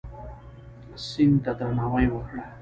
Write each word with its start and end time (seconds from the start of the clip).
سیند 1.07 1.37
ته 1.43 1.51
درناوی 1.59 2.07
وکړه. 2.11 2.43